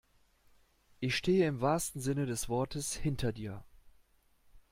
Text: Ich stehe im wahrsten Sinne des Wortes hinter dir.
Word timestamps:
Ich 0.99 1.15
stehe 1.15 1.45
im 1.47 1.61
wahrsten 1.61 2.01
Sinne 2.01 2.25
des 2.25 2.49
Wortes 2.49 2.95
hinter 2.95 3.31
dir. 3.31 3.63